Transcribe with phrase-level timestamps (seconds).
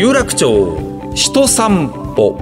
[0.00, 0.78] 有楽町
[1.14, 2.34] 人散歩。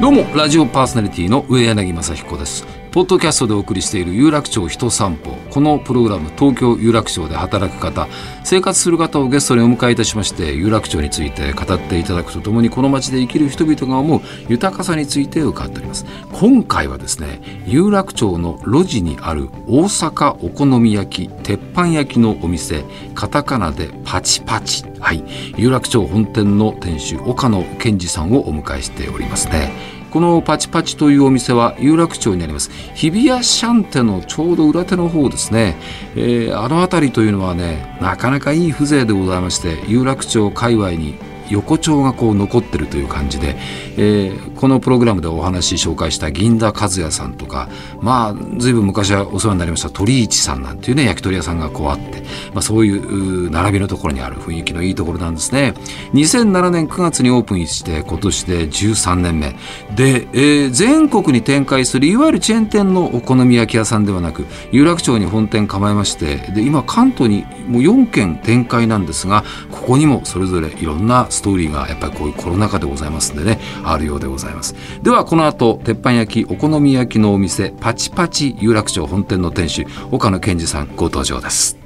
[0.00, 2.79] どうもラジオパーソナリティの上柳正彦です。
[2.92, 5.30] ポッドキャストでお送りしている有楽町人散歩。
[5.50, 8.08] このプログラム東京有楽町で働く方
[8.42, 16.04] 生活する方をゲストにお迎えいたしまして有楽町について語っていただくとともにこの街で生きる人々が思う豊かさについて伺っております。
[16.32, 22.84] 今回はですね有楽町の路地にある大阪お好み焼き鉄板焼きのお店
[23.14, 24.84] カタカナでパチパチ。
[24.98, 25.22] はい。
[25.56, 29.99] 有楽町本店の店主岡野健二さんをお迎えしておりますね。
[30.10, 32.70] このパチパチというお店は有楽町にあります。
[32.94, 35.76] 日比谷シャンテのちょうど裏手の方ですね、
[36.16, 41.14] えーあの辺りというのはねなかなかいい風情でございまして有楽町界隈に
[41.50, 43.56] 横丁がこう残ってるという感じで、
[43.96, 47.70] えーこのプログラムでお話紹介した銀田和也さんとか
[48.02, 52.20] まあ随分昔はお世話になりました鳥市さんなんていうね焼き鳥屋さんがこうあって、
[52.52, 55.72] まあ、そういう並びのところにある雰囲気のいいところなんですね。
[56.12, 59.56] 2007年9月にオープンして今年で13年目。
[59.96, 74.74] で、えー全国に展開するいわゆるチェーン店のお好み焼き屋さんではなく有楽町に本店構えましてで今関東にもう4軒展開なんですがここにもそれぞれいろんなスストーリーがやっぱりこういうコロナ禍でございますんでねあるようでございます。
[75.02, 81.78] ではこの後鉄板焼きお好み焼きのお店パチパチ有楽町本店の店主岡野健二さんご登場です。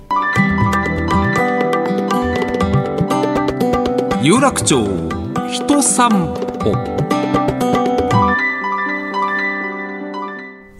[4.23, 4.85] 有楽町
[5.53, 6.11] 人散
[6.59, 7.04] 歩。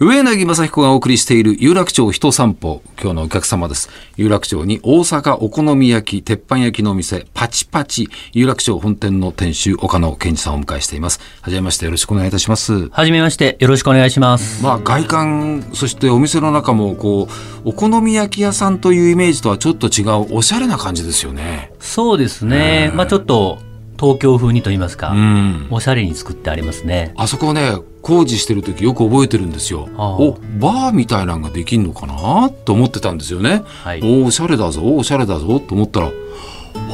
[0.05, 2.83] 上柳正彦がお送りしている有楽町人散歩。
[3.01, 3.89] 今日のお客様です。
[4.17, 8.07] 有楽町に大阪お好み焼き鉄板焼きのお店パチパチ。
[8.31, 11.19] 有楽町本店の店主岡野健二さんをお迎えしています。
[11.41, 12.87] はじめましてよろしくお願いいたします。
[12.89, 14.63] はじめまして、よろしくお願いします。
[14.63, 17.27] まあ外観そしてお店の中もこ
[17.65, 21.73] うお好み焼き屋さんというイメージとはちょっと違うおしゃれな感じですよね。
[21.79, 22.91] そうですね。
[22.93, 23.57] まあちょっと
[23.99, 25.67] 東京風にと言いますか、うん。
[25.71, 27.11] おしゃれに作ってありますね。
[27.17, 29.89] あそこね工事してる時よく覚えてるんですよ。
[29.97, 32.51] おバーみたいなのができんのかな？
[32.51, 33.63] と思ってたんですよね。
[33.65, 36.11] はいおおしゃれだぞおしゃれだぞと思ったら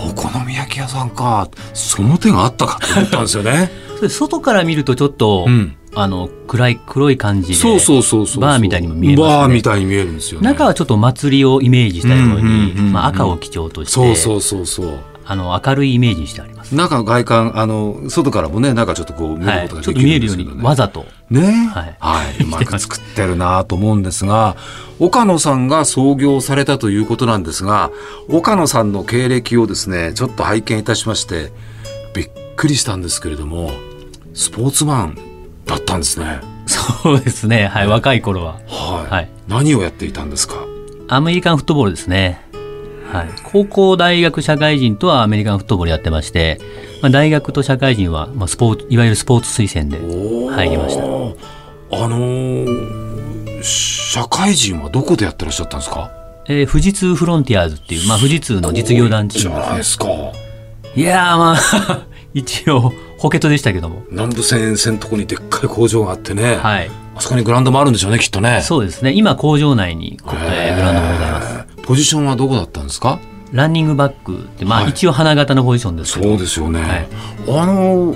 [0.07, 3.69] お好み焼き屋さんかその手があったかと思ったんですよね。
[3.99, 10.45] それ外から見るとちょっと、うん、あの暗い黒い感じで、そうそうそうそうバーみたいにも見えますねバーみたいに見えるんですよね。
[10.45, 14.99] 中はちょっと祭りをイメージしたように、赤を基調として、そうそうそうそう。
[15.25, 16.60] あの明るいイメージにしてあります。
[16.71, 20.67] 中の外観あの外からもね中ちょっとこう見るはい、ことがちょっとできる見えるようにんですけどね。
[20.67, 21.05] わざと。
[21.29, 21.41] ね？
[21.73, 24.55] はいはい、 うまく作ってるなと思うんですが
[24.99, 27.91] 岡野さんが創業されたということなんですが
[28.29, 31.51] 岡野さんの経歴をですねちょっと拝見いたしまして
[32.13, 33.71] びっくりしたんですけれども
[34.33, 35.17] スポーツマン
[35.65, 36.39] だったんですね。
[36.67, 37.67] そうですね。
[37.67, 38.53] はい、若い頃は。
[38.67, 40.55] はい、はい何をやっていたんですか？
[41.09, 42.41] アメリカンフットボールですね。
[43.11, 46.59] はい、高校、大学、社会人とはアメリカンフットボールやってまして、
[47.01, 49.97] まあ、大学と社会人は、まあ、スポーツいわゆるスポーツ推薦で
[50.55, 51.03] 入りました。
[51.03, 53.11] あのー
[53.63, 56.11] 社会人はどこでやってらっしゃったんですか？
[56.47, 60.05] えー富士通フロンティアーズっていう、まあ、富士通の実業団チじゃームでないですか。
[60.93, 60.99] す。
[60.99, 62.01] いやーまあ
[62.33, 68.61] 一応補欠でしたけども、南部線線のとこにでっかい工場があってね、はい、あそこにグラウンドもあるんでしょうねきっとね。
[68.63, 71.30] そうですね今工場内に、こえーグラウンドもござい。
[71.83, 73.19] ポジションはどこだったんですか？
[73.51, 74.91] ランニングバックって、まあ、はい。
[74.91, 77.07] 一応花形のポジションですけど、そうですよね、はい。
[77.49, 78.15] あの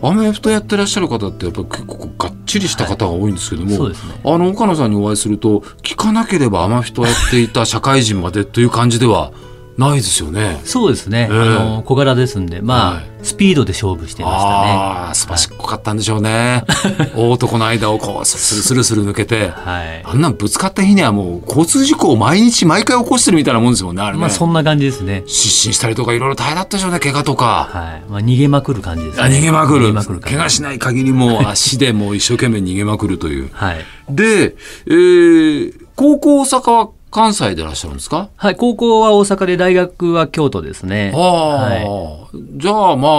[0.00, 4.14] アメフトやってらっしゃる方ってやっぱり結構がっちりした方が多いんですけども、そうですね。
[4.24, 9.32] あの岡野さんにお会いすると聞かなければアメフトやっていた社会人までという感じでは
[9.76, 10.60] ないですよね。
[10.64, 14.46] そうですね、ええあの小柄ですんで、まあはいスピードで勝負してましたね。
[14.46, 16.62] ああすばしっこかったんでしょうね。
[17.16, 19.48] 大 男の間をこうスルスルスル抜けて。
[19.48, 24.20] はいあんなんぶつかった日にはもう交通事故を毎日毎回起こしてるみたいなもんですもんねあれね。
[24.20, 25.24] まあそんな感じですね。
[25.26, 27.68] 失神したりとかいろいろ大変だったでしょうね怪我とか。
[27.72, 28.10] はい。
[28.10, 29.24] まあ逃げまくる感じですね。
[29.24, 30.20] あ逃げまくる逃げまくる。
[30.20, 33.50] 怪我しない限りもう 足でもう一生懸命逃げまくるという。
[33.52, 33.84] はい。
[34.08, 34.54] で、
[34.86, 38.28] えー、高校大阪は関西でいらっしゃるんですか？
[38.36, 38.56] はい。
[38.56, 41.12] 高校は大阪で大学は京都ですね。
[41.14, 43.10] ああ、はじゃあまあ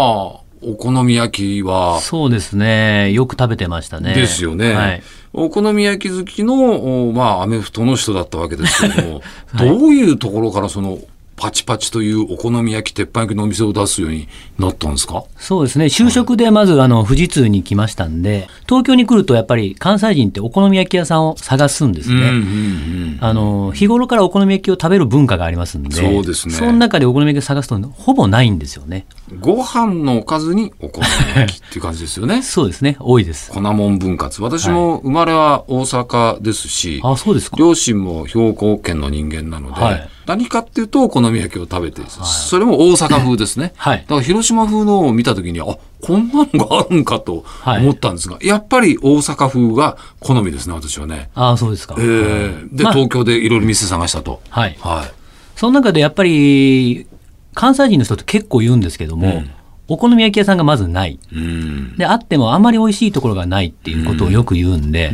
[0.61, 1.99] お好み焼きは？
[1.99, 3.11] そうですね。
[3.11, 4.13] よく食べてましたね。
[4.13, 5.03] ですよね、はい。
[5.33, 9.21] お好み焼き好きのおまあアメフトの人だったわけですけれども、
[9.53, 10.99] はいどういうところからその
[11.37, 15.23] パチパチというお好み焼き鉄板焼きのお店を出すようになったんですか？
[15.37, 15.85] そうですね。
[15.85, 22.15] 就職でまずあの富士通に来ましたんで、東京に来るとやっぱり関西人ってお好み焼き屋さんを探すんですね。
[22.15, 29.05] うんうんうんあの日頃からお好み焼きを食べる文化がありますんで、そうですねその中でお好み焼きを探すとほぼないんですよね。
[29.39, 31.07] ご飯のおかずにお好み
[31.41, 32.41] 焼きっていう感じですよね。
[32.43, 32.97] そうですね。
[32.99, 33.51] 多いです。
[33.51, 34.41] 粉もん分割。
[34.41, 37.57] 私も生まれは大阪ですし、あ、そうですか。
[37.57, 43.73] 両親も兵庫県の人間なので、はい何かっていうとお好み焼きを食べて、それも大阪風ですね。
[43.77, 45.65] はいだから広島風のを見た時に、あ、
[46.01, 51.29] こんなのがあるんかとはい思ったんですが、やっぱり大阪風が好みですね、私はね。
[51.33, 51.95] あ、そうですか。
[51.97, 54.41] えーで、まあ東京でいろいろ店探したと。
[54.49, 54.77] はい。
[54.81, 55.11] はい。
[55.55, 57.07] その中でやっぱり
[57.53, 59.43] 関西人の人って結構言うんですけども、
[59.87, 61.17] お好み焼き屋さんがまずない。
[61.33, 61.95] うん。
[61.97, 65.13] で、あってもあまり美味しいところがないっていうことをよく言うんで、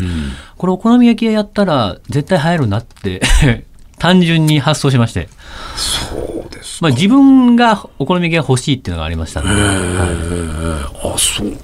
[0.58, 3.22] これお好み焼き屋やったら絶対流行るなって
[4.04, 5.30] 単純に発想しまして、
[5.78, 6.84] そうです。
[6.84, 9.48] まあ、自分がお好み焼きが欲しいっていうのがありましたね。
[9.50, 11.58] あ、そう。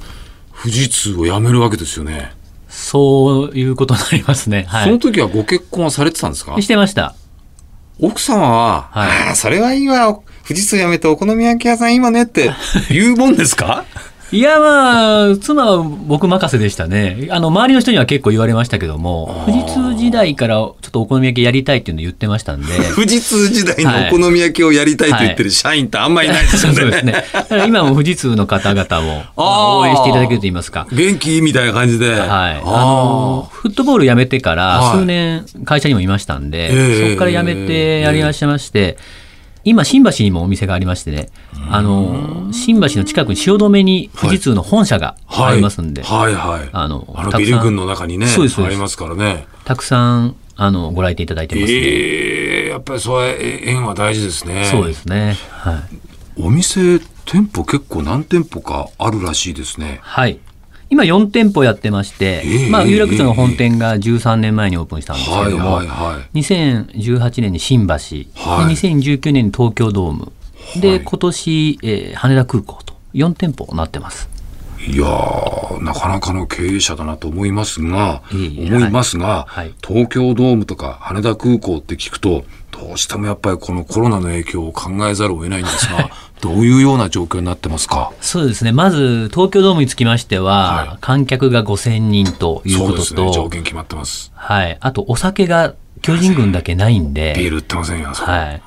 [0.61, 2.31] 富士通を辞めるわけですよね。
[2.69, 4.63] そういうことになりますね。
[4.69, 4.99] はそのい。
[4.99, 6.61] 時はご結婚はされてたんですか？
[6.61, 7.13] してました。
[7.99, 10.17] 奥様は、はいああ、それはいいわ。
[10.47, 12.51] 富士通辞めてお好み焼き屋さんいいわねって
[12.89, 13.83] 言うもんですか？
[14.31, 17.27] いやまあ、妻は僕任せでしたね。
[17.31, 22.67] あの、周りの人には結構言われましたけども、富士通時代からちょっとお好み焼きやりたいっていうのを言ってましたんで。
[22.93, 26.77] 富士通時代のお好み焼きをやりたいと言ってる社員ってあんまりいないですよね。
[26.79, 27.13] そうですね。
[27.33, 30.85] だから今も富士通の方々もまあ応援していただけると言いますか。
[30.91, 32.11] 元気みたいな感じで。
[32.11, 32.21] はい。
[32.21, 38.97] ああの、フットボール辞めてからはい数年会社にもいましたんで、ええそこから辞めてやりましてまして、
[39.69, 41.29] 今、新橋にもお店がありましてね、
[41.69, 46.69] あの、新橋の近くに汐留に富士通の本社があありますんで、はいはい。
[46.71, 49.45] あのあのたくさんビル群の中にね、そうですありますからね。
[49.65, 51.79] たくさん、あの、ご来店いただいてますね。
[51.79, 54.65] ええやっぱりそれ、え縁は大事ですね。
[54.65, 55.37] そうですね。
[55.51, 56.41] はい。
[56.41, 59.99] お店、店舗結構何店舗かあるらしいですね。
[60.01, 60.39] はい。
[60.89, 66.39] 今4店舗やってまして、ええまあ、有楽町の本店が13年前にオープンしたんですけども、はいはい。
[66.39, 67.97] 2018年に新橋、は
[68.71, 68.75] い。
[68.75, 70.31] で2019年に東京ドーム、
[70.81, 71.03] で、はい。
[71.03, 74.29] 今年、えー羽田空港と4店舗なってます。
[74.87, 78.39] いやー、なかなかの経営者だなと思いますが、思
[78.79, 79.73] いますが、はい。
[79.85, 86.09] 東京ドームとか羽田空港って聞くと、どうしてもやっぱりこのコロナの影響を考えざるを得ないんですが、
[86.41, 88.11] どういうような状況になってますか？
[88.21, 88.71] そうですね。
[88.71, 94.31] まず、東京ドームにつきましては、はい観客が5000人ということそうですね、条と、件決まってます。
[94.35, 94.77] はい。
[94.79, 98.61] あと、お酒が巨人軍だけないんで、ビール売ってませんよ、はい。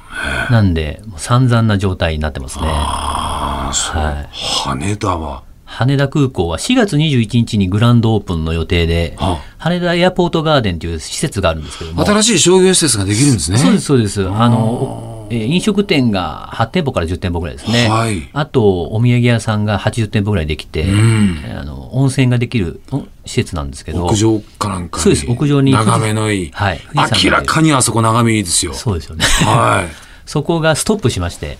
[0.52, 2.66] なんで、散々な状態になってますね。
[2.68, 5.42] ああ、そう、はい羽田は、
[5.72, 13.56] 羽田空港は4月21日にグランドオープンの予定で、あ羽田エアポートガーデンという施設があるんですけども、新しい商業施設ができるんですね。
[13.56, 14.28] そうです、そうです。
[14.28, 17.88] あの、えー飲食店が8店舗から10店舗ぐらいですね。
[17.88, 20.88] はいあと、お土産屋さんが80店舗ぐらいできて、ん
[21.42, 25.02] えーあの温泉ができるお施設なんですけど、屋上かなんかに。
[25.02, 26.50] そうです屋上に眺めのいい。
[26.52, 26.80] はい
[27.24, 28.74] 明らかにあそこ眺めいいですよ。
[28.74, 29.24] そうですよね。
[29.24, 29.94] はい。
[30.28, 31.56] そこがストップしまして、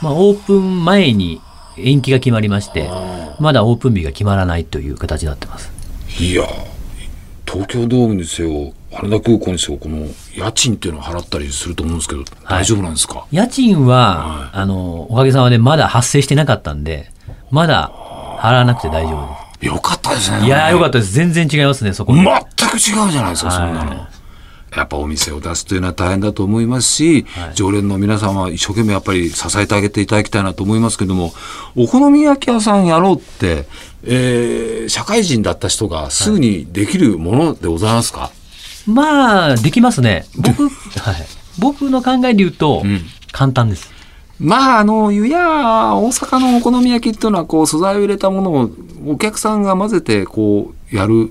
[0.00, 1.40] まあ、オープン前に
[1.76, 2.90] 延期が決まりまして、
[3.38, 5.70] まだオープン日が決まらないという形になってます。
[6.20, 6.44] いや、
[7.46, 17.10] 東京ドームにせよ、羽田空港にせよ、この家賃っていうのを払ったりすると思うんですけど、大丈夫なんですか、家賃は、あの、おかげさまでまだ発生してなかったんで、
[17.50, 17.90] まだ
[18.38, 20.40] 払わなくて大丈夫でよかったですね。
[20.40, 20.46] す。
[20.46, 20.98] いやーよかったた。
[20.98, 21.12] です。
[21.12, 22.20] 全然違いますね、そこで。
[22.20, 24.06] 全く違うじゃないですか、そんなの。
[24.72, 31.32] はやっぱお店を出すというのは大変だと思いますし、常連の皆さんは一生懸命やっぱり支えてあげていただきたいなと思いますけども、
[31.76, 33.66] お好み焼き屋さんやろうって、
[34.04, 38.32] えー社会人だった人がすぐにできるものでございますか、
[38.86, 40.26] まあ、できますね。
[40.36, 41.26] 僕、はい。
[41.58, 43.90] 僕の考えで言うと、ん簡単です。
[44.38, 48.70] まあ、あの、湯や大阪のお好み焼きっていうのは、こう、素材を入れたものを
[49.06, 51.30] お客さんが混ぜて、こう、やるはい。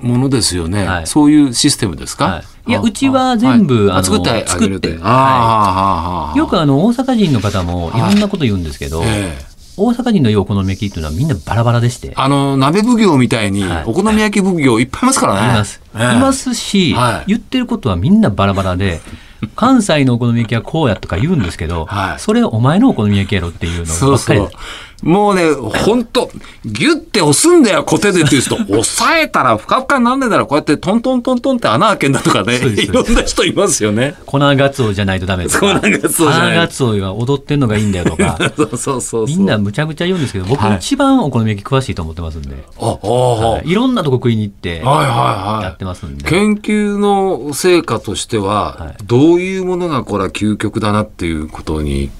[0.00, 0.86] ものですよね。
[0.86, 1.06] はい。
[1.06, 2.70] そういうシステムですか、はい。
[2.70, 4.46] いやあうちは全部あのはい作って。
[4.46, 4.98] 作って。
[5.02, 7.98] ああ、はあはあはあよくあの、大阪人の方もい。
[7.98, 9.54] ろんなこと言うんですけど、ええ。
[9.76, 12.12] 大阪人のお好み焼きっていうのはみんなバラバラでして。
[12.16, 15.52] あの、鍋奉行みたいにはい、お好み焼き奉行いっぱいいますからね。
[15.52, 15.80] います。
[15.94, 15.98] い。
[15.98, 16.20] ええ。
[16.20, 17.24] ますし、はい。
[17.28, 19.00] 言ってることはみんなバラバラで、
[19.56, 22.20] 関西のお好み焼きはこうやとか言うんですけど、はい。
[22.20, 24.56] それお前のお好み焼きやろっていうのそうそうばっかり。
[24.56, 24.56] で。
[25.02, 26.30] もうね、ほんと、
[26.64, 28.56] ギュッて押すんだよ、コテでっていう人。
[28.68, 32.56] 押さえたらふかふかになんねえだろ、こうやってトントントントンって穴開けんだとかね。
[32.56, 34.14] いろんな人いますよね。
[34.26, 35.80] 粉ガツオじゃないとダメとか。
[35.80, 38.38] 粉ガツオじゃない粉ガツオが踊ってんのがいいんだよとか。
[38.56, 39.26] そうそうそう。
[39.26, 42.56] みんなむちゃくちゃ言うんですけど、僕はい一番お好み焼き詳しいと思ってますんで。
[42.80, 45.64] あ、ああ、はいいろんなとこ食いに行って、はいはいはい。
[45.64, 46.28] やってますんで。
[46.28, 52.10] 研究の成果としては、はいどういうものがこれは究極だなっていうことに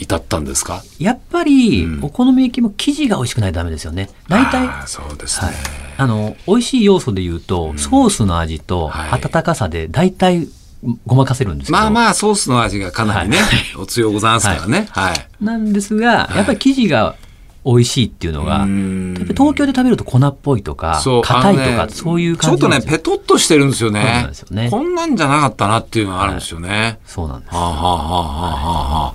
[0.00, 0.82] 至ったんですか？
[0.98, 4.08] やっぱりうん、お好み焼きも生地が美味しくないとダメですよね。
[4.28, 5.48] 大体、そうですね。
[5.48, 5.56] はい、
[5.98, 9.20] あの美味しい要素で言うと、ソースの味とはい。
[9.20, 10.48] 温かさで大体
[11.04, 13.76] ごまかせるんですけど、まあまあ、ソースの味がかなりね、はい。
[13.76, 14.88] お強ございますからね。
[14.90, 15.44] はい。
[15.44, 17.16] なんですが、やっぱり生地が
[17.66, 19.14] 美味しいっていうのが、うーん。
[19.14, 24.70] やっぱり東京で食べると粉っぽいとか硬いとか、ねそういうちょっとね、ペトッとしてるんですよそうなんねですよね。
[24.70, 26.98] こんなんじゃなかったなっていうのがあるんですよね。
[27.04, 27.54] そうなんです。
[27.54, 29.14] はあ、はあはあはあはあは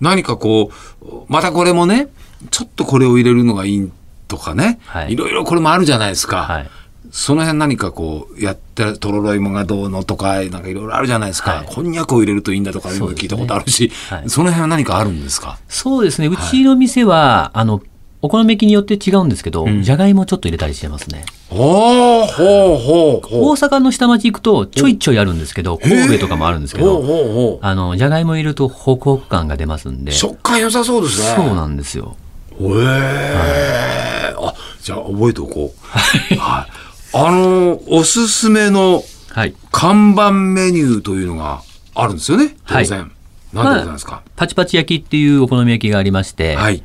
[0.00, 0.70] 何かこ
[1.02, 2.08] う、またこれもね、
[2.50, 3.90] ちょっとこれを入れるのがいい
[4.28, 5.12] とかね、はい。
[5.12, 6.42] いろいろこれもあるじゃないですか。
[6.42, 6.70] はい。
[7.10, 11.52] その辺何かこう、やって、とろろ芋がどうのとか、なんかいろいろあるじゃないですか。
[11.52, 11.66] はい。
[11.66, 14.28] こんにゃくを入れるといいんだとか、聞いたことあるし、はい。
[14.28, 15.58] その辺は何かあるんですか？
[15.68, 16.26] そうですね。
[16.26, 17.80] うちの店は、あの
[18.26, 30.14] お好み焼きによって違うんですけど、じゃがいもちょっと入れたりしてますねほうほうほうほ大阪の下町行くとちょいちょいあるんですけど神戸とかもあるんですけどあのじゃがいも入れるとホクホク感が出ますんでう。
[30.14, 31.54] そう食感良さそうですね。
[31.54, 32.16] なんですよ
[32.60, 36.36] へえ、あ、じゃあ覚えておこう。
[36.38, 36.70] はい。
[37.12, 41.62] あの、おすすめのはい看板メニューというのが
[41.94, 43.12] あるんですよね、当然。
[43.52, 46.82] 何でございますか、パチパチ焼きっていうお好み焼きがありまして、はい。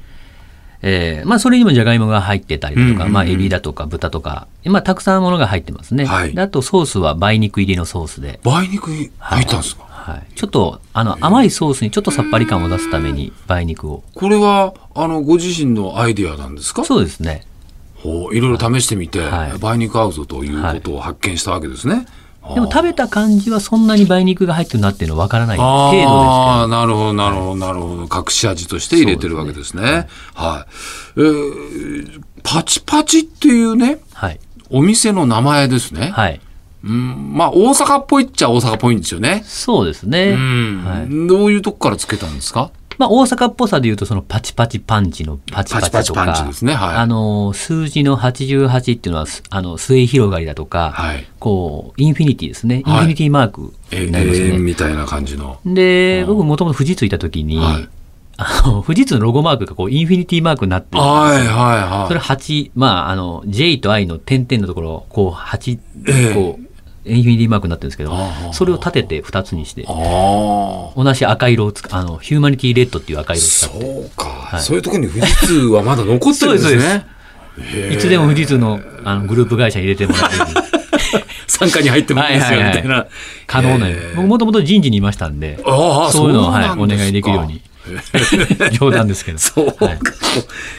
[0.84, 6.34] えーまあ、それにもじゃがいもが入ってたりだとか、まあ、エビだとか豚とか、まあ、たくさんものが入ってますね、はい。
[6.34, 9.06] であとソースは梅肉入りのソースで、梅肉入
[9.44, 14.04] ったんですか、はい、ちょっとあの甘いソースにちょっとさっぱり感を出すために梅肉を。
[14.16, 16.84] これは、あの、ご自身のアイディアなんですか？
[16.84, 17.46] そうですね。
[17.96, 19.52] ほういろいろ試してみて、はい。
[19.52, 22.08] 梅肉合うぞということを発見したわけですね。
[22.56, 28.02] でも食べた感じはそんなに梅肉が入ってるなっていうのは分からない程度ですけああ、なるほど、なるほど、なるほど。
[28.04, 30.08] 隠し味として入れてるわけですね。
[30.34, 30.66] は
[31.16, 31.20] い。
[31.20, 34.40] えーパチパチっていうね、ど、はい
[34.72, 36.10] お店の名前ですね。
[36.12, 36.42] はい、
[36.84, 39.44] うん、まあ、大阪っぽいっちゃ大阪っぽいんですよね。
[39.46, 42.72] そうですね、うん、はいどういうとこからつけたんですか？
[42.98, 51.28] まあ、大阪っぽさでいうとそのパチパチパンチのパチパチとかパチパチパンチですねはいあの数字の88っていうのはすあの末広がりだとか、はい。
[51.40, 54.58] こうインフィニティですねインはいフィニティマークえになりますね。
[54.60, 55.60] みたいな感じの。
[55.66, 57.90] で僕もともと富士通いた時に、はい
[58.38, 62.08] あの富士通のロゴマークがこうインフィニティマークになってるはいはいはい。
[62.08, 66.71] それ8まああの J と I の点々のところこう8ええこう
[67.06, 68.16] インフィニティマークになってるんですけど
[68.54, 69.84] それを立てて2つにして。
[69.84, 73.80] 同じ赤色を使あのヒューマニティレッドっていう赤色を使って。
[73.80, 77.06] そうか、そういうところに富士通はまだ残ってるんですね。
[77.92, 80.54] いつでも富士通のあのグループ会社に入れてもらえるように
[81.48, 82.76] 参加に入ってもいいですよ、はいはいはい。
[82.78, 83.08] みたいな。
[83.48, 84.22] 可能なよ。
[84.22, 85.58] もともと人事にいましたんで
[86.12, 87.62] そういうのを、はい、お願いできるように。
[88.78, 89.40] 冗談ですけど。
[89.40, 89.86] そうか。
[89.86, 90.00] はい。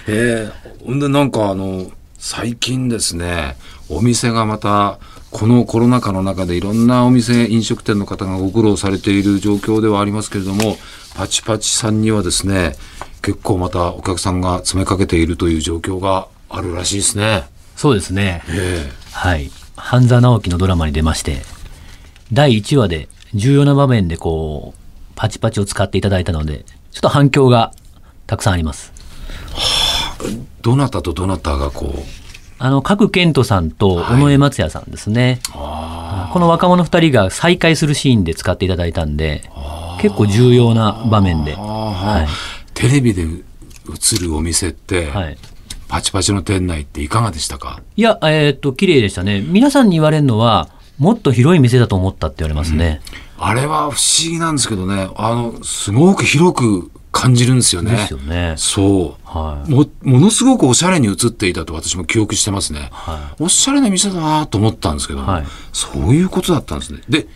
[0.09, 3.57] ええほんでなんかあの、最近ですね、
[3.88, 4.99] お店がまた、
[5.32, 10.76] このコロナ禍の中でいろんなお店、飲食店の方がご苦労されている状況ではありますけれども、
[11.16, 12.74] パチパチさんにはですね、
[13.22, 17.44] 結構またお客さんが詰めかけているという状況があるらしいですね。
[17.76, 18.42] そうですね。
[18.48, 19.50] えはい。
[19.76, 21.42] 半沢直樹のドラマに出まして
[22.32, 24.80] 第1話で重要な場面でこう
[25.16, 27.72] パチパチを使っていただいたのでちょっと反響が
[28.26, 28.92] たくさんあります。
[30.24, 32.22] えどなたとどなたがこう、
[32.64, 39.42] あの角健人さんと尾上松也さんですね、この若者2人が再会するシーンで使っていただいたんで
[40.00, 42.28] 結構重要な場面で、あはい。
[42.73, 43.26] テレビで映
[44.23, 45.37] るお店って、はい、
[45.88, 47.83] パチパチの店内っていかがでしたか？
[47.97, 49.40] いやえーっと綺麗でしたね。
[49.40, 53.00] 皆さんに言われるのはもっと広い店だと思ったって言われますね、
[53.38, 57.92] あれは不思議なんですけどね、あの、すごく広く感じるんですよね。
[57.92, 59.28] ですよねそう。
[59.28, 62.88] はいも、ものすごくおしゃれに映っていたと私も記憶してますね。
[62.90, 67.00] はおしゃれな店だなと思ったんですけど、はいそういうことだったんですね。
[67.09, 67.28] で、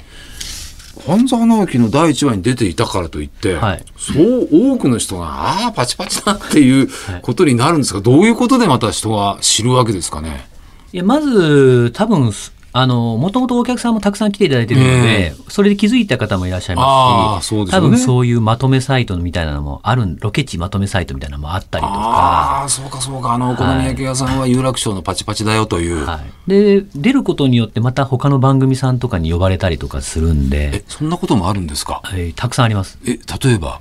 [1.06, 6.88] 半沢直樹の第一話に出ていたからといって、はいそう多くの人が、ああ、パチパチだっていう
[7.22, 10.48] ことになるんですが、どういうことでまた人が知るわけですかね？
[10.92, 12.32] いやまず多分
[12.78, 17.70] あのもともとお客さんもたくさん来ていただいてるので、それで気づいた方もいらっしゃいますしすよね。
[17.70, 26.04] 多分そういうまとめサイトみたいなのもあるロケ地まとめサイトみたいなのもあったりとか、ああ、そうかそうか、あの、お好み焼き屋さんは有楽町のパチパチだよという。
[26.04, 30.76] はい、で出ることによってまた他の番組さんとかに呼ばれたりとかするんで。
[30.76, 32.02] え、、そんなこともあるんですか？
[32.04, 32.98] はい、たくさんあります。
[33.06, 33.80] え、例えば？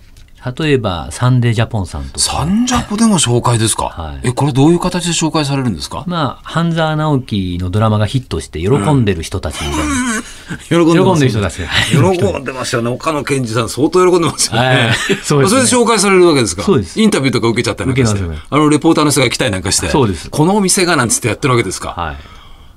[0.57, 2.19] 例えば、サンデージャポンさんとか。
[2.19, 10.85] サンジャポでも紹介ですか、はいえ、これどういう形で紹介されるんですか、まあ、半沢直樹のドラマがヒットして喜んでる人たちみたいな。
[10.85, 11.69] 喜ん喜んでる人たちね。
[11.91, 12.89] 喜んでましたよね。
[12.89, 14.67] 岡野健二さん相当喜んでますよね。
[14.67, 16.61] はい そうですねれで紹介されるわけですか？
[16.63, 18.19] そうですインタビューとか受けちゃったりなんかして。
[18.19, 19.89] 受けますよあの、レポーターの人が来たりなんかして。
[19.89, 21.89] そうですこのお店がなんつってやってるわけですか？
[21.97, 22.15] はい。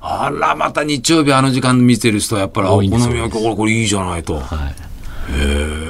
[0.01, 4.35] あら、また日曜日あの時間見てる人はやっぱり、あお好み焼き、これいいじゃないと。
[4.35, 4.43] はい。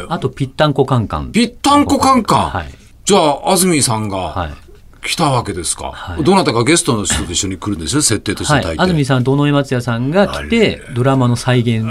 [0.09, 1.33] あと、ぴったんこカンカン。
[1.33, 2.50] ぴったんこカンカン。
[2.50, 2.68] はい
[3.04, 4.52] じゃあ、安住さんはがい。
[5.00, 5.92] 来たわけですか？
[5.92, 8.76] はいどなたかゲストの人と一緒に来るんですよ、設定としてはい大。
[8.76, 8.83] 抵。
[8.83, 11.85] 安住さんと尾上松也さんが来て、ドラマの再現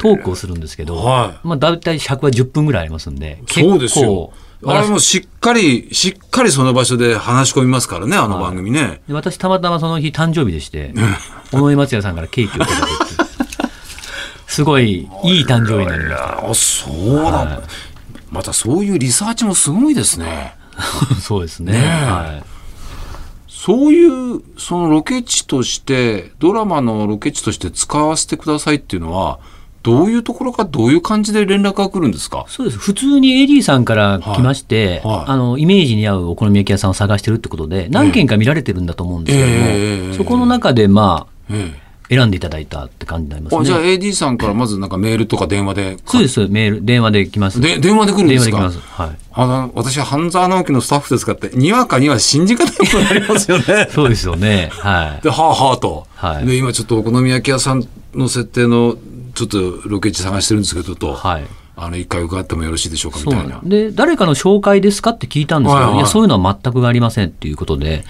[0.00, 4.32] とトークをするんですけど、はまあ、だいたい尺は10分ぐらいありますんで、そうですよ。
[4.66, 9.00] あれ私もしっかり、しっかりその場所で話し込みますからね、あの番組ね。
[9.08, 10.92] で私、たまたまその日誕生日でして、
[11.52, 13.13] 尾上松也さんからケーキをいただく
[14.54, 16.50] すごいいい誕生日になりました。
[16.50, 17.60] あ、そうだ、
[18.30, 20.54] またそういうリサーチもすごいですね。
[21.20, 21.72] そうですね。
[21.72, 22.10] ねえ。
[22.10, 22.44] はい。
[23.48, 24.06] そうい
[24.36, 29.38] う、そのロケ地として、ドラマのロケ地として使わせてくださいっていうのは、
[29.82, 32.44] どういうところか、どういう感じで連絡が来るんですか？
[32.48, 32.78] そうです。
[32.78, 35.16] 普通に AD さんから来まして、はい。
[35.18, 35.24] はい。
[35.28, 43.58] あの、イメージに合うお好み焼き屋さんを探してるってことで、何軒か見られてるんだと思うんですけども、ええそこの中で、まえあ、選んでいただいたって感じになりますえ。
[43.60, 43.84] あじゃあね。
[43.94, 45.96] AD さんからまずなんかメールとか電話で。
[46.06, 46.46] そうです。
[46.48, 47.60] メール、電話で来ます。
[47.60, 48.56] で、電話で来るんですか？
[48.58, 49.02] 電話で来ます。
[49.02, 49.16] はい。
[49.32, 53.88] あの、私は半沢直樹のスタッフですかって、にわかには信じ方なくなりますよね。
[53.94, 54.68] そうですよね。
[54.72, 55.22] はい。
[55.22, 56.06] で、はあはあと。
[56.14, 58.96] はいで、今ちょっとお好み焼き屋さんの設定の、
[59.34, 59.58] ちょっと
[59.88, 61.14] ロケ地探してるんですけど、と。
[61.14, 61.44] はい。
[61.76, 63.60] あの、一回伺ってもよろしいでしょうかみたいな。
[63.64, 68.04] で、誰かの紹介ですかって聞いたんですけど、はいはいいや、そういうのは全くありませんっていうことで、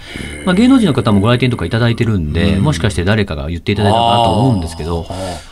[0.45, 5.07] まあ、芸能人の方もご来店とかいただいてるんで、もしかして誰かが言っていただいたのかなと思うんですけど、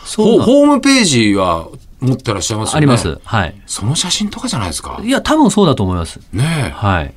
[0.06, 1.68] そうホームページは
[2.00, 2.78] 持ってらっしゃいますよね。
[2.78, 3.20] あります。
[3.24, 3.56] はい。
[3.66, 5.00] その写真とかじゃないですか？
[5.04, 6.20] いや、多分そうだと思います。
[6.34, 7.14] ねはい。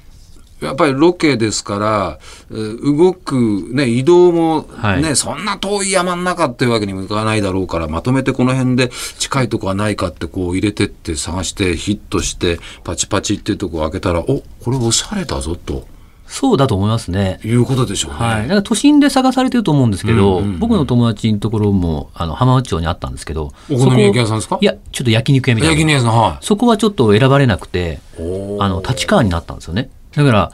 [0.63, 0.67] え。
[0.67, 2.19] やっぱりロケですから、
[2.51, 15.87] えー動く、ね、移動も、ね、はいそんな遠い山の中っていうわけにもいかないだろうから、まとめてこの辺で近いとこはないかってこう入れてって探して、ヒットして、パチパチっていうとこ開けたら、お、これおしゃれだぞ、と
[16.29, 17.39] そうだと思いますね。
[17.45, 18.19] いうことでしょうね。
[18.19, 18.43] はい。
[18.43, 24.59] だから都心で探されてると思うんですけど、うんうんうん僕の友達のところも、あの、浜松町にあったんですけど、お好み焼き屋さんですか？
[24.61, 25.73] いや、ちょっと焼肉屋みたいな。
[25.75, 28.01] 焼き肉屋さん、はそこはちょっと選ばれなくて、
[28.59, 29.89] あの、立川になったんですよね。
[30.17, 30.51] だから、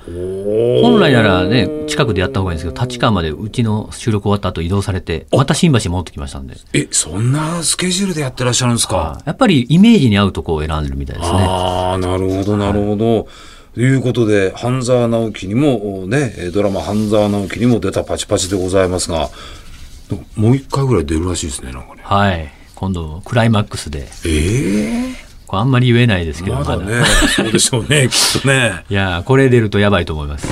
[0.83, 9.23] 本来ならね、近くでやった方がいいんですけど、立川までうちの収録終わった後移動されて、また新橋に戻ってきましたんで、え、そんなスケジュールでやってらっしゃるんですか？
[9.25, 11.38] やっぱりイメージに合うとこを選んでるみたいですね。
[11.38, 13.28] ああ、なるほど、なるほど。
[13.75, 19.31] ということで、半沢直樹にも、ね、えードラマ半沢直樹にも出たパチパチでございますが、
[20.35, 22.03] もう一回ぐらい出るらしいですね、なんかね。
[22.03, 22.53] はい。
[22.75, 25.14] 今度、クライマックスで、え
[25.53, 27.05] これあんまり言えないですえけど、まだね、
[27.37, 28.85] そうでしょうね、 きっとね。
[28.88, 30.47] いやーこれ出るとやばいと思います。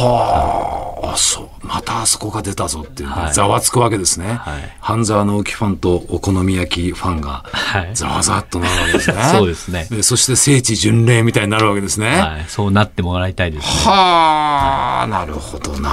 [0.00, 1.66] はあ、あ、そう。
[1.66, 4.34] またあそこが出たぞっていうざわつくわけですね。
[4.44, 7.90] はい半沢直樹ファンとお好み焼きファンが、はい。
[7.94, 9.16] ざわざわっとなるわけですね。
[9.36, 12.06] そうですねでそして聖地巡礼みたいになるわけですね。
[12.10, 12.44] はい。
[12.46, 13.90] そうなってもらいたいですね。
[13.90, 15.90] はあ、なるほどな。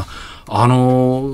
[0.00, 0.04] あ
[0.66, 1.32] の、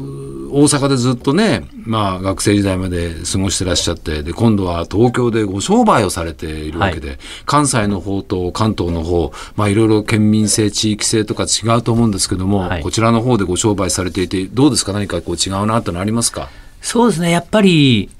[0.57, 12.83] 大阪でずっとね、まあ学生時代まで過ごしてらっしゃって、で、今度は東京でご商売をされているわけで、関西の方と関東の方、まあいろいろ県民性、地域性とか違うと思うんですけども、はい。
[12.83, 14.93] こちらの方でご商売されていて、どうですか？
[14.93, 16.49] 何かこう違うなってのありますか？
[16.81, 17.31] そうですね。
[17.31, 18.11] やっぱり、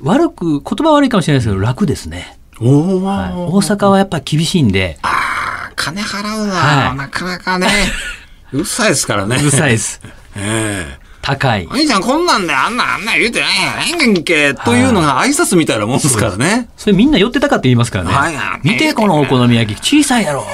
[0.00, 2.38] 悪く、言葉悪いかもしれないですけど、楽ですね。
[2.60, 6.96] おお、はい、大阪はやっぱり厳しいんで、ああ、金払うな、はい。
[6.96, 7.68] なかなかね、
[8.52, 9.36] うるさいですからね。
[9.36, 10.00] うるさいです。
[10.36, 11.74] ええ高いお。
[11.74, 16.68] 兄ちゃんこんなんであんなあんな言うてないやないんけというのが挨拶みたいなもんですからね。
[16.76, 18.10] それみんな寄ってたかって言いますからね。
[18.10, 20.02] はいはい見て、このお好み焼き。
[20.02, 20.44] 小さいやろ。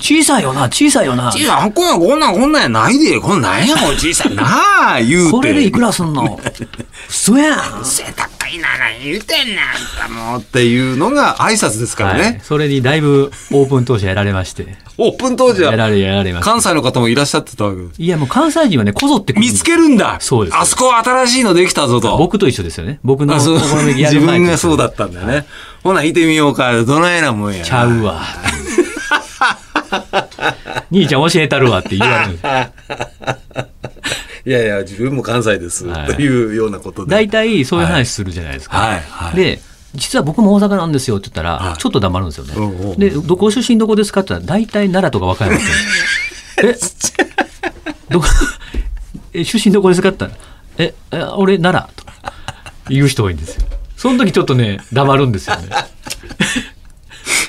[0.00, 1.32] 小さいよな、小さいよな。
[1.36, 4.44] いや、こんなんこんなんこんなんやないで、こんなんやもん小さいな
[4.96, 5.30] あ、言うて。
[5.32, 6.40] これでいくらすんの？
[7.08, 7.84] 嘘やん。
[7.84, 12.40] 背高いなら言うてんな、あんたもうっていうのが挨拶ですからはいね。。
[12.42, 14.76] それにだいぶオープン当初やられまして。
[14.98, 16.50] オープン当時はやられ、やられました。
[16.50, 18.02] 関西の方もいらっしゃってたわけ。
[18.02, 22.16] いや、もう関西人はね、こぞって見つけるんだそうですあそこ新しいのできたぞと。
[22.18, 23.00] 僕と一緒ですよね。
[23.02, 25.46] 僕のおあそう好み焼きや自る前分がそうだったんだよね。
[25.82, 26.72] ほな、いてみようか。
[26.84, 27.64] どないなもんや。
[27.64, 28.20] ちゃうわ。
[30.90, 32.38] 兄ちゃん教えたるわって言われる。
[34.46, 35.86] いやいや、自分も関西です。
[35.86, 37.10] はいというようなことで。
[37.10, 38.76] 大体そういう話するじゃないですか。
[38.76, 39.60] はいはいで、
[39.94, 42.54] 実は僕も大阪なんですよって言ったら、はいちょっと黙るんですよね。
[42.56, 45.64] うんうんで、どこ出身どこですかって言ったら、大体奈良とか和歌山って。
[46.66, 46.76] え、
[48.10, 48.26] どこ、
[49.32, 52.12] え、出身どこですかって言ったら、え、え俺奈良とか
[52.88, 53.66] 言う人多いんですよ。
[53.96, 55.68] その時ちょっとね、黙るんですよね。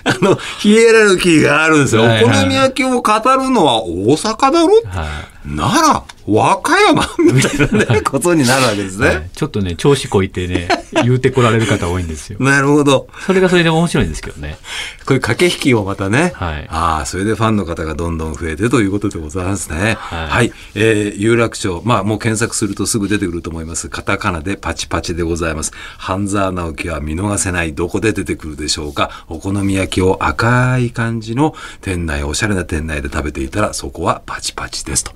[0.03, 2.03] あの、ヒエラルキーがあるんですよ。
[2.03, 7.03] お好み焼きを語るのは大阪だろはなら、和歌山？
[7.33, 9.29] みたいなね、ことになるわけですいはいね。
[9.35, 10.67] ちょっとね、調子こいてね、
[11.03, 12.37] 言うてこられる方多いんですよ。
[12.43, 13.07] なるほど。
[13.25, 14.57] それがそれで面白いんですけどね。
[15.05, 16.33] こういう駆け引きをまたね。
[16.35, 19.97] はいああ、それでファンの方がどんどん増えてということでございますね。
[19.99, 20.27] は。
[20.27, 21.81] はいいえー有楽町。
[21.85, 23.89] まあ、もう検索するとすぐ出てくると思います。
[23.89, 25.71] カタカナでパチパチでございます。
[25.97, 27.73] 半沢直樹は見逃せない。
[27.73, 29.25] どこで出てくるでしょうか？
[29.27, 35.03] お好み焼きを赤い感じの店内、おしゃれな店内で食べていたら、そこはパチパチです。
[35.03, 35.11] と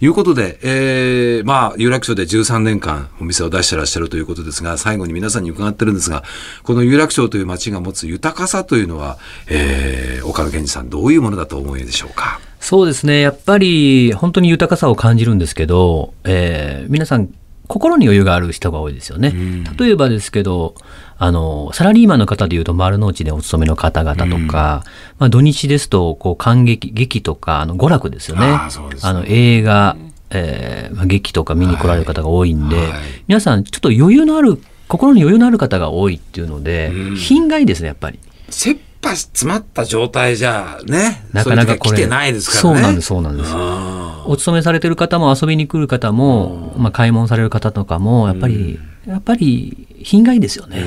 [0.00, 6.22] いうことで、えーまあ、有楽町で13年間お店を出してらっしゃるということですが、最後に皆さんに伺ってるんですが、
[6.62, 12.40] この有楽町という街が持つ豊かさというのは、えー岡野健二さん、どういうものだと思いでしょうか？
[12.60, 13.20] そうですね。
[13.20, 17.28] やっぱり本当に豊かさを感じるんですけど、えー皆さん
[17.70, 19.32] 心に余裕がある人が多いですよね。
[19.78, 20.74] 例えばですけど、
[21.18, 24.82] あの、サラリーマンの方でいうと丸の内でお勤めの方々とか、
[25.20, 28.44] まあ土日ですと、こう、感激、劇とか、あの、娯楽ですよね。
[28.44, 29.96] あねあの、映画、
[30.30, 38.18] えーまあ劇とか見に来られる方が多いんで、はいはい皆さんちょっと余裕のある、心に余裕のある方が多いっていうので、うん品がいいですね、やっぱり。
[38.48, 42.80] 切羽詰まった状態じゃね、なかなか来てないですからね。
[42.80, 43.50] そうなんです、そうなんです。
[43.54, 50.84] あお勤めされてる方も遊びに来る方も、まあ、買い物される方とかもやっぱり、やっぱり品がいいですよね。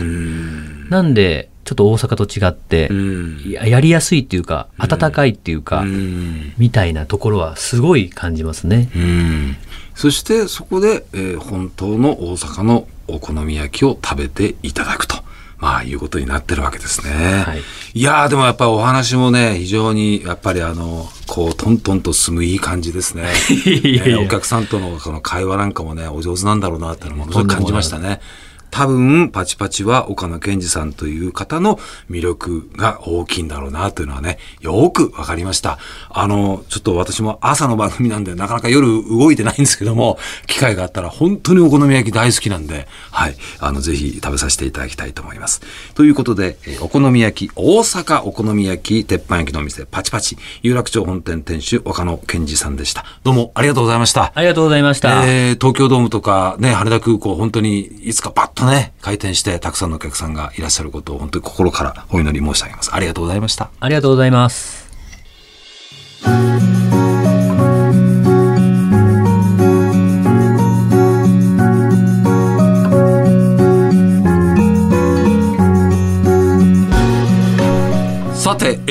[0.90, 8.90] なんでちょっと大阪と違って、うんややりやすいっていうか温かいっていうか、うんみたいなところはすごい感じますね。
[8.96, 9.58] うん
[9.96, 15.24] そしてそこで、えー本当の大阪のお好み焼きを食べていただくと。
[15.64, 17.44] まあ、いうことになってるわけですね。
[17.46, 17.62] はい
[17.96, 23.32] いやー、でもやっぱりお話もね、非常に、やっぱりあの、こう、トントンと進むいい感じですね。
[23.64, 28.20] いやいやねお客さんとのこの会話なんかもね、お上手なんだろうなっていうのものすごく感じましたね。
[28.74, 35.78] 多分、パチパチは岡野健二さんという方の魅力が大きいんだろうなというのはね、よくわかりました。
[36.10, 45.62] あの、ちょっと私も朝の番組なんでなかなか夜動いてないんですけども、機会があったら本当にお好み焼き大好きなんで、はい、あの、ぜひ食べさせていただきたいと思います。
[45.94, 53.06] ということで、えーお好み焼き、大阪お好み焼き鉄板焼きのお店、パチパチ、有楽町本店店主、岡野健二さんでした。
[53.24, 54.32] どうもありがとうございました。
[54.34, 55.26] ありがとうございました。
[55.28, 62.94] えー東京ドームとかね、羽田空港、本当にいつかパッとね、開店して、たくさんのお客さんがいらっしゃることを本当に心からお祈り申し上げます。
[62.94, 63.70] ありがとうございました。
[63.80, 64.84] ありがとうございます。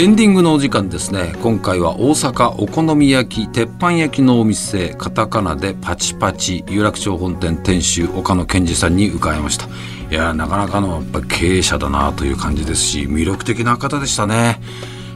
[0.03, 1.33] エンディングのお時間ですね。
[1.45, 9.69] 今回は大阪お好み焼き、鉄板焼きのお店、カタカナでパチパチ、有楽町本店店主、岡野健二さんに伺いました。
[10.11, 14.61] いや、なかなかのやっぱ経営者だなという感じですし、魅力的な方でしたね。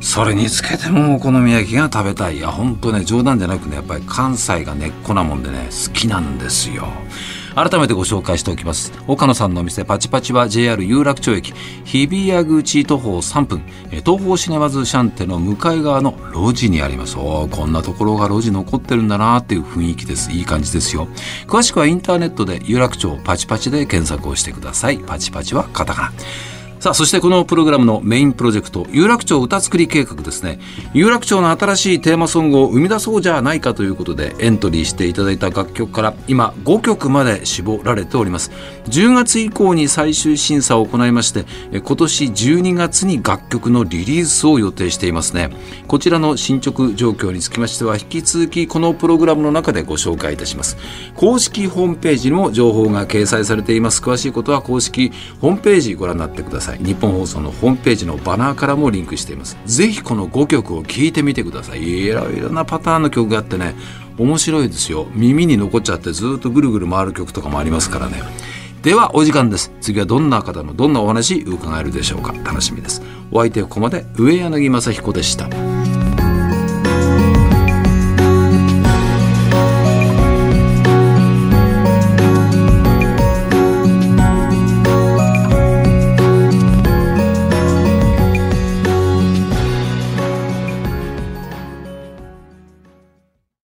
[0.01, 2.38] それにつけてもお好み焼きが食べたい。
[2.38, 6.87] いや、本当ね、冗談じゃなくね、やっぱり関西が根っこなもんでね、好きなんですよ。
[7.57, 8.92] 改めてご紹介しておきます。
[9.09, 11.55] 岡野さんのお店パチパチは JR 有楽町駅。
[11.87, 13.62] 日比谷口徒歩3分。
[13.90, 17.16] 東宝シネマズシャンテの向かい側の路地にあります。
[17.19, 20.31] おこんなところが路地残ってるんだなっていう雰囲気です。
[20.33, 21.09] いい感じですよ。
[21.47, 24.99] 詳しくはインターネットで有楽町パチパチで検索をしてください。
[24.99, 26.56] パチパチはカタカナ。
[26.87, 30.61] さあ、そしてこのプログラムのメインプロジェクト、有楽町歌作り計画ですね。
[30.94, 38.53] 有楽町の新しいテーマソングを生み出そうじゃないかということで、エントリーしていただいた楽曲から、今5曲まで絞られております。
[38.85, 45.51] 10月以降に最終審査を行いまして、今年12月に楽曲のリリースを予定していますね。
[45.88, 50.77] こちらの進捗状況につきましては、引き続きこのプログラムの中でご紹介いたします。
[51.16, 54.01] 公式ホームページにも情報が掲載されています。
[54.01, 56.85] 詳しいことは公式ホームページご覧になってくださいい。
[56.85, 59.57] 日本放送のホームページのバナーからもリンクしています。
[59.67, 61.83] ぜひこの5曲を聴いてみてください。
[61.83, 63.75] いろいろなパターンの曲があってね、
[64.19, 65.07] 面白いですよ。
[65.12, 68.23] 耳に残っちゃってずっとぐるぐる回る曲とかもありますからね。
[68.83, 69.73] ではお時間です。
[69.81, 72.33] 次はどんな方のどんなお話伺えるでしょうか。
[72.45, 73.03] 楽しみです。
[73.33, 75.76] お相手はここまで上柳正彦でした。